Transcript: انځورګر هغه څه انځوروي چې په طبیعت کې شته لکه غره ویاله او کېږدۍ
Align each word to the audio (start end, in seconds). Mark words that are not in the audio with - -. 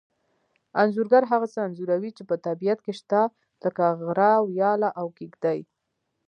انځورګر 0.81 1.23
هغه 1.31 1.47
څه 1.53 1.59
انځوروي 1.65 2.11
چې 2.17 2.23
په 2.29 2.35
طبیعت 2.45 2.79
کې 2.85 2.93
شته 2.99 3.21
لکه 3.63 3.83
غره 4.03 4.31
ویاله 4.47 4.89
او 4.99 5.07
کېږدۍ 5.17 5.59